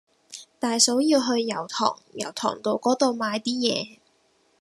[0.57, 3.97] 大嫂要去油塘油塘道嗰度買啲嘢